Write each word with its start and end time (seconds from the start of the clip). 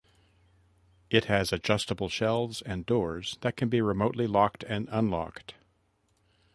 It 1.11 1.25
has 1.25 1.53
adjustable 1.53 2.09
shelves 2.09 2.63
and 2.63 2.87
doors 2.87 3.37
that 3.41 3.55
can 3.55 3.69
be 3.69 3.81
remotely 3.81 4.25
locked 4.25 4.63
and 4.63 4.89
unlocked. 4.89 5.53